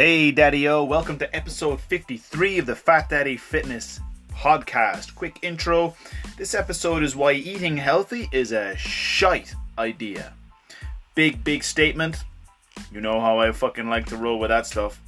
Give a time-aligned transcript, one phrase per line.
[0.00, 4.00] Hey, Daddy O, welcome to episode 53 of the Fat Daddy Fitness
[4.32, 5.14] podcast.
[5.14, 5.94] Quick intro
[6.38, 10.32] this episode is why eating healthy is a shite idea.
[11.14, 12.16] Big, big statement.
[12.90, 14.98] You know how I fucking like to roll with that stuff.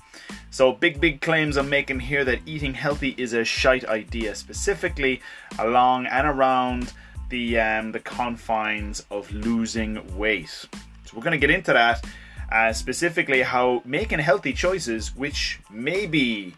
[0.51, 5.23] So, big, big claims I'm making here that eating healthy is a shite idea, specifically
[5.59, 6.93] along and around
[7.31, 10.51] the um, the confines of losing weight.
[10.51, 10.69] So,
[11.15, 12.05] we're going to get into that
[12.53, 16.55] uh, specifically how making healthy choices, which maybe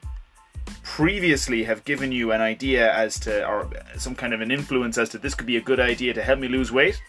[0.82, 5.08] previously have given you an idea as to, or some kind of an influence as
[5.10, 7.00] to this could be a good idea to help me lose weight.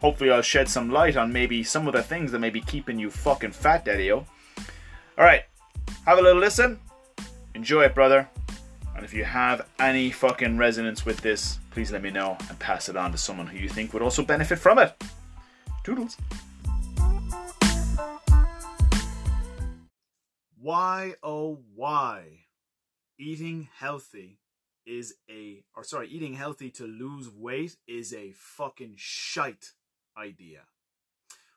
[0.00, 2.98] Hopefully, I'll shed some light on maybe some of the things that may be keeping
[2.98, 4.24] you fucking fat, daddy All
[5.16, 5.44] right,
[6.04, 6.80] have a little listen.
[7.54, 8.28] Enjoy it, brother.
[8.96, 12.88] And if you have any fucking resonance with this, please let me know and pass
[12.88, 15.00] it on to someone who you think would also benefit from it.
[15.84, 16.16] Toodles.
[20.70, 22.44] Why, oh, why
[23.18, 24.38] eating healthy
[24.86, 29.72] is a, or sorry, eating healthy to lose weight is a fucking shite
[30.16, 30.60] idea.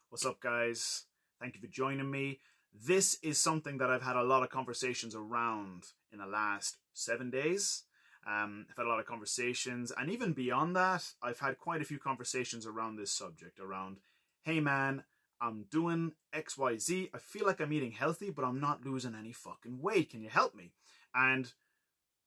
[0.09, 1.03] What's up, guys?
[1.39, 2.39] Thank you for joining me.
[2.73, 7.29] This is something that I've had a lot of conversations around in the last seven
[7.29, 7.83] days.
[8.27, 11.85] Um, I've had a lot of conversations, and even beyond that, I've had quite a
[11.85, 13.97] few conversations around this subject around,
[14.41, 15.03] hey man,
[15.43, 17.09] I'm doing XYZ.
[17.13, 20.11] I feel like I'm eating healthy, but I'm not losing any fucking weight.
[20.11, 20.71] Can you help me?
[21.13, 21.51] And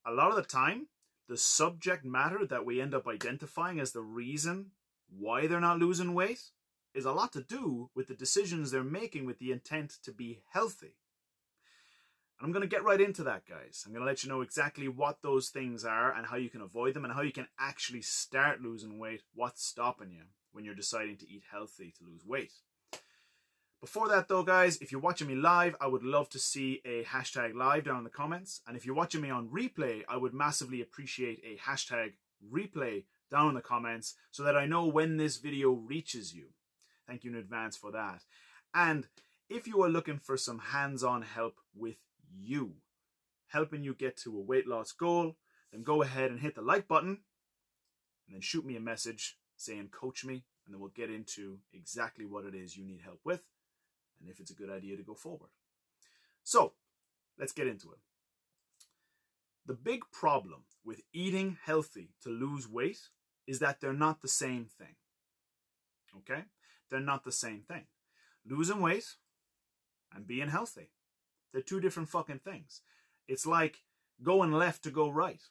[0.06, 0.89] a lot of the time,
[1.27, 4.72] the subject matter that we end up identifying as the reason
[5.09, 6.50] why they're not losing weight
[6.94, 10.42] is a lot to do with the decisions they're making with the intent to be
[10.53, 10.97] healthy.
[12.39, 13.83] And I'm going to get right into that, guys.
[13.87, 16.61] I'm going to let you know exactly what those things are and how you can
[16.61, 20.75] avoid them and how you can actually start losing weight, what's stopping you when you're
[20.75, 22.53] deciding to eat healthy to lose weight.
[23.80, 27.05] Before that though, guys, if you're watching me live, I would love to see a
[27.05, 28.62] hashtag live down in the comments.
[28.66, 32.15] And if you're watching me on replay, I would massively appreciate a hashtag
[32.50, 36.47] replay down in the comments so that I know when this video reaches you.
[37.06, 38.22] Thank you in advance for that.
[38.75, 39.06] And
[39.48, 41.97] if you are looking for some hands-on help with
[42.34, 42.76] you,
[43.48, 45.36] helping you get to a weight loss goal,
[45.70, 47.20] then go ahead and hit the like button
[48.26, 52.25] and then shoot me a message saying coach me and then we'll get into exactly
[52.25, 53.42] what it is you need help with
[54.21, 55.50] and if it's a good idea to go forward.
[56.43, 56.75] So,
[57.38, 57.99] let's get into it.
[59.66, 63.09] The big problem with eating healthy to lose weight
[63.47, 64.94] is that they're not the same thing.
[66.19, 66.44] Okay?
[66.91, 67.87] They're not the same thing.
[68.49, 69.16] Losing weight
[70.15, 70.91] and being healthy.
[71.53, 72.83] They're two different fucking things.
[73.27, 73.78] It's like
[74.22, 75.43] going left to go right.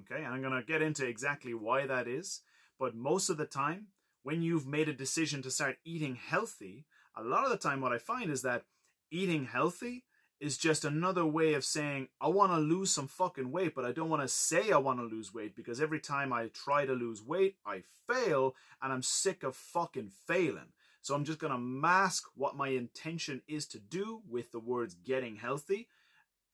[0.00, 0.22] Okay?
[0.22, 2.42] And I'm going to get into exactly why that is.
[2.78, 3.86] But most of the time,
[4.22, 6.84] when you've made a decision to start eating healthy,
[7.16, 8.64] a lot of the time what I find is that
[9.10, 10.04] eating healthy
[10.38, 13.92] is just another way of saying I want to lose some fucking weight, but I
[13.92, 16.92] don't want to say I want to lose weight because every time I try to
[16.92, 20.72] lose weight, I fail and I'm sick of fucking failing.
[21.00, 24.94] So I'm just going to mask what my intention is to do with the words
[24.94, 25.88] getting healthy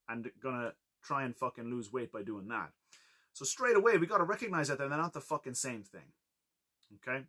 [0.08, 2.70] and going to try and fucking lose weight by doing that.
[3.32, 6.12] So straight away, we got to recognize that they're not the fucking same thing.
[6.96, 7.24] Okay?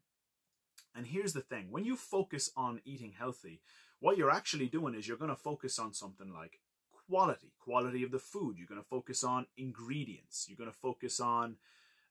[0.95, 3.61] And here's the thing when you focus on eating healthy,
[3.99, 6.59] what you're actually doing is you're going to focus on something like
[7.07, 8.57] quality, quality of the food.
[8.57, 10.45] You're going to focus on ingredients.
[10.47, 11.55] You're going to focus on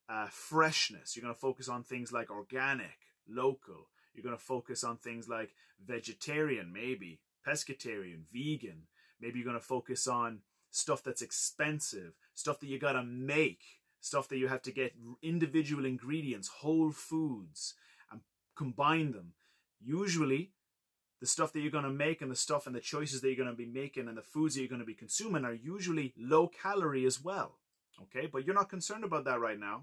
[0.09, 1.15] uh, freshness.
[1.15, 2.99] You're going to focus on things like organic,
[3.29, 3.89] local.
[4.15, 5.51] You're going to focus on things like
[5.85, 8.83] vegetarian, maybe, pescatarian, vegan.
[9.21, 10.41] Maybe you're going to focus on
[10.71, 13.63] stuff that's expensive, stuff that you got to make,
[14.01, 17.75] stuff that you have to get individual ingredients, whole foods
[18.57, 19.33] combine them.
[19.81, 20.53] Usually,
[21.21, 23.37] the stuff that you're going to make and the stuff and the choices that you're
[23.37, 26.13] going to be making and the foods that you're going to be consuming are usually
[26.19, 27.59] low calorie as well.
[28.03, 29.83] Okay, but you're not concerned about that right now.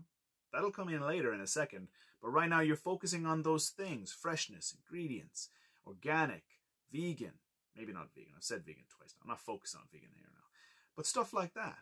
[0.51, 1.87] That'll come in later in a second.
[2.21, 5.49] But right now, you're focusing on those things freshness, ingredients,
[5.87, 6.43] organic,
[6.91, 7.33] vegan.
[7.75, 8.33] Maybe not vegan.
[8.35, 9.23] I've said vegan twice now.
[9.23, 10.47] I'm not focused on vegan here now.
[10.95, 11.77] But stuff like that.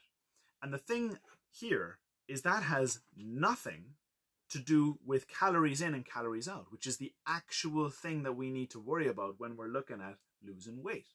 [0.61, 1.17] And the thing
[1.49, 1.97] here
[2.27, 3.95] is that has nothing
[4.49, 8.49] to do with calories in and calories out, which is the actual thing that we
[8.49, 11.07] need to worry about when we're looking at losing weight.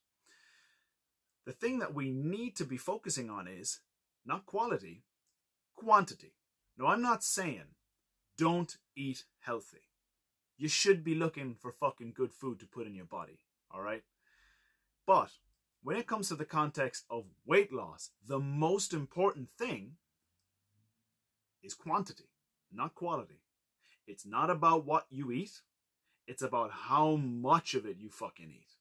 [1.46, 3.80] The thing that we need to be focusing on is
[4.24, 5.02] not quality,
[5.74, 6.34] quantity.
[6.78, 7.74] No, I'm not saying
[8.38, 9.88] don't eat healthy.
[10.56, 13.40] You should be looking for fucking good food to put in your body,
[13.70, 14.02] all right?
[15.06, 15.30] But
[15.82, 19.92] when it comes to the context of weight loss, the most important thing
[21.62, 22.31] is quantity
[22.74, 23.40] not quality.
[24.06, 25.60] It's not about what you eat.
[26.26, 28.72] It's about how much of it you fucking eat.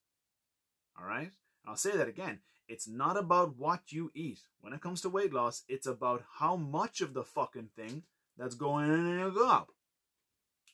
[1.00, 1.32] All right?
[1.66, 2.40] I'll say that again.
[2.68, 4.40] It's not about what you eat.
[4.62, 8.04] When it comes to weight loss, it's about how much of the fucking thing
[8.38, 9.68] that's going in your gob.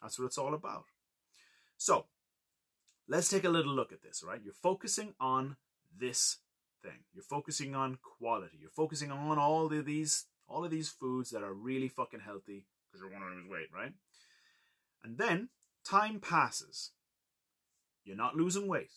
[0.02, 0.86] That's what it's all about.
[1.78, 2.06] So,
[3.08, 4.42] let's take a little look at this, right?
[4.44, 5.56] You're focusing on
[5.98, 6.38] this
[6.84, 7.00] thing.
[7.14, 8.58] You're focusing on quality.
[8.60, 12.66] You're focusing on all of these all of these foods that are really fucking healthy
[12.88, 13.94] because you're wondering lose weight, right?
[15.04, 15.50] And then
[15.86, 16.92] time passes.
[18.04, 18.92] You're not losing weight.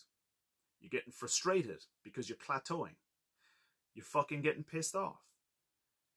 [0.79, 2.95] You're getting frustrated because you're plateauing.
[3.93, 5.21] You're fucking getting pissed off.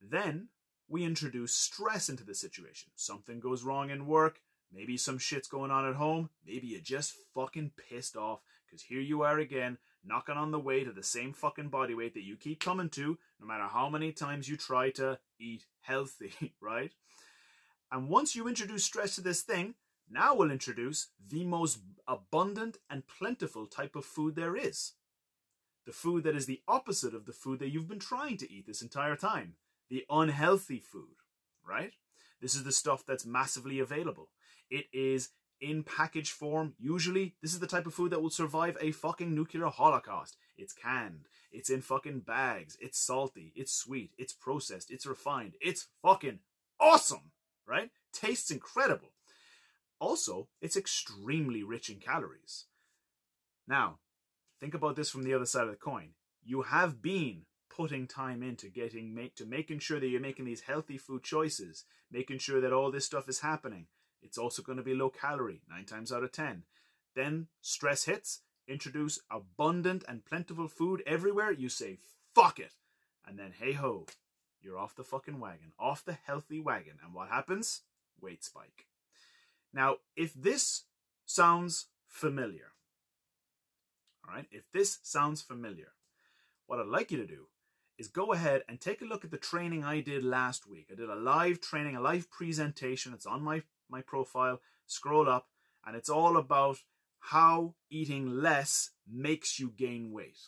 [0.01, 0.49] Then
[0.89, 2.93] we introduce stress into the situation.
[2.95, 4.41] Something goes wrong in work.
[4.73, 6.31] Maybe some shit's going on at home.
[6.45, 10.85] Maybe you're just fucking pissed off because here you are again, knocking on the way
[10.85, 14.13] to the same fucking body weight that you keep coming to, no matter how many
[14.13, 16.93] times you try to eat healthy, right?
[17.95, 19.77] And once you introduce stress to this thing,
[20.11, 24.95] now we'll introduce the most abundant and plentiful type of food there is.
[25.87, 28.67] The food that is the opposite of the food that you've been trying to eat
[28.67, 29.55] this entire time.
[29.91, 31.15] The unhealthy food,
[31.65, 31.93] right?
[32.41, 34.31] This is the stuff that's massively available.
[34.69, 35.29] It is
[35.61, 36.75] in package form.
[36.81, 40.37] Usually, this is the type of food that will survive a fucking nuclear holocaust.
[40.59, 41.29] It's canned.
[41.53, 42.77] It's in fucking bags.
[42.81, 43.53] It's salty.
[43.55, 44.11] It's sweet.
[44.19, 44.91] It's processed.
[44.91, 45.55] It's refined.
[45.61, 46.41] It's fucking
[46.81, 47.31] awesome,
[47.67, 47.91] right?
[48.13, 49.13] Tastes incredible.
[49.99, 52.67] Also, it's extremely rich in calories.
[53.67, 53.99] Now,
[54.61, 56.11] think about this from the other side of the coin.
[56.45, 57.43] You have been
[57.75, 61.85] putting time into getting make to making sure that you're making these healthy food choices,
[62.11, 63.87] making sure that all this stuff is happening.
[64.23, 66.65] It's also going to be low calorie, 9 times out of 10.
[67.15, 71.99] Then stress hits, introduce abundant and plentiful food everywhere, you say
[72.35, 72.75] fuck it.
[73.27, 74.07] And then hey ho,
[74.65, 76.95] you're off the fucking wagon, off the healthy wagon.
[77.05, 77.83] And what happens?
[78.21, 78.87] Weight spike.
[79.73, 80.85] Now, if this
[81.27, 82.73] sounds familiar,
[84.27, 85.93] all right, if this sounds familiar,
[86.67, 87.49] what I'd like you to do
[87.99, 90.89] is go ahead and take a look at the training I did last week.
[90.91, 93.13] I did a live training, a live presentation.
[93.13, 94.61] It's on my, my profile.
[94.87, 95.49] Scroll up,
[95.87, 96.79] and it's all about
[97.21, 100.39] how eating less makes you gain weight.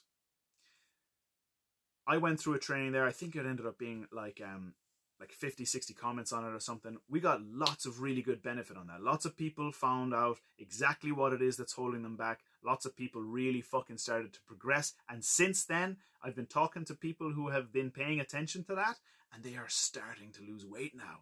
[2.07, 3.07] I went through a training there.
[3.07, 4.75] I think it ended up being like um,
[5.19, 6.99] like 50, 60 comments on it or something.
[7.09, 9.03] We got lots of really good benefit on that.
[9.03, 12.41] Lots of people found out exactly what it is that's holding them back.
[12.65, 14.93] Lots of people really fucking started to progress.
[15.09, 18.97] And since then, I've been talking to people who have been paying attention to that
[19.33, 21.21] and they are starting to lose weight now.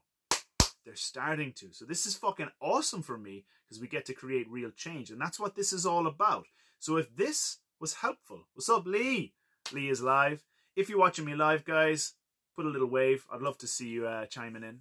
[0.85, 1.73] They're starting to.
[1.73, 5.11] So this is fucking awesome for me because we get to create real change.
[5.11, 6.47] And that's what this is all about.
[6.79, 9.33] So if this was helpful, what's up, Lee?
[9.73, 10.45] Lee is live.
[10.77, 12.15] If you're watching me live, guys,
[12.57, 13.27] put a little wave.
[13.33, 14.81] I'd love to see you uh, chiming in.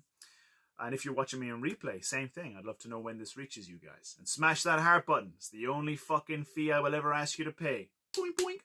[0.79, 2.55] And if you're watching me on replay, same thing.
[2.57, 4.15] I'd love to know when this reaches you guys.
[4.17, 5.33] And smash that heart button.
[5.35, 7.89] It's the only fucking fee I will ever ask you to pay.
[8.17, 8.61] Boink, boink.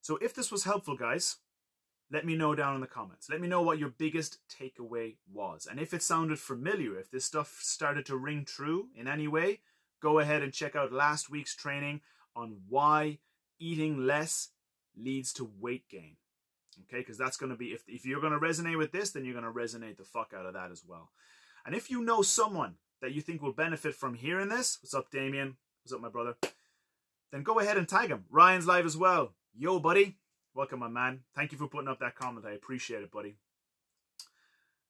[0.00, 1.36] So if this was helpful, guys,
[2.10, 3.30] let me know down in the comments.
[3.30, 5.68] Let me know what your biggest takeaway was.
[5.70, 9.60] And if it sounded familiar, if this stuff started to ring true in any way,
[10.02, 12.00] go ahead and check out last week's training
[12.34, 13.18] on why
[13.60, 14.48] eating less
[14.96, 16.16] leads to weight gain.
[16.84, 19.24] Okay, because that's going to be, if, if you're going to resonate with this, then
[19.24, 21.10] you're going to resonate the fuck out of that as well.
[21.66, 25.10] And if you know someone that you think will benefit from hearing this, what's up,
[25.10, 25.56] Damien?
[25.82, 26.36] What's up, my brother?
[27.30, 28.24] Then go ahead and tag him.
[28.30, 29.34] Ryan's live as well.
[29.54, 30.16] Yo, buddy.
[30.54, 31.20] Welcome, my man.
[31.34, 32.46] Thank you for putting up that comment.
[32.46, 33.36] I appreciate it, buddy.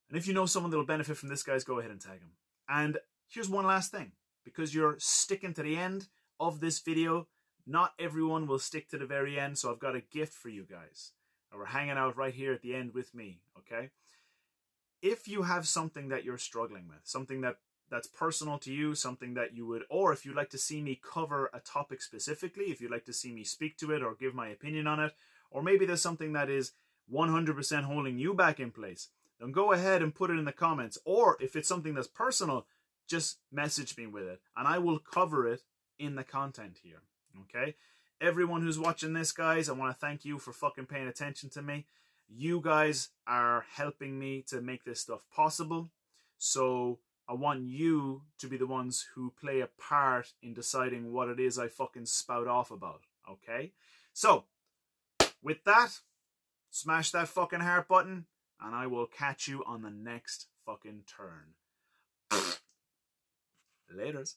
[0.08, 2.32] And if you know someone that'll benefit from this, guys, go ahead and tag him.
[2.68, 4.12] And here's one last thing.
[4.44, 6.08] Because you're sticking to the end
[6.40, 7.28] of this video,
[7.66, 10.64] not everyone will stick to the very end, so I've got a gift for you
[10.68, 11.12] guys
[11.54, 13.90] We're hanging out right here at the end with me, okay?
[15.00, 17.56] If you have something that you're struggling with, something that
[17.90, 20.98] that's personal to you, something that you would, or if you'd like to see me
[21.12, 24.34] cover a topic specifically, if you'd like to see me speak to it or give
[24.34, 25.12] my opinion on it,
[25.50, 26.72] or maybe there's something that is
[27.12, 30.96] 100% holding you back in place, then go ahead and put it in the comments.
[31.04, 32.66] Or if it's something that's personal,
[33.06, 35.60] just message me with it and I will cover it
[35.98, 37.02] in the content here.
[37.40, 37.74] Okay?
[38.22, 41.60] everyone who's watching this, guys, I want to thank you for fucking paying attention to
[41.60, 41.86] me.
[42.28, 45.90] You guys are helping me to make this stuff possible.
[46.38, 51.28] So I want you to be the ones who play a part in deciding what
[51.28, 53.02] it is I fucking spout off about.
[53.28, 53.72] Okay?
[54.12, 54.44] So,
[55.42, 55.98] with that,
[56.70, 58.26] smash that fucking heart button,
[58.60, 61.54] and I will catch you on the next fucking turn.
[63.94, 64.34] Laters.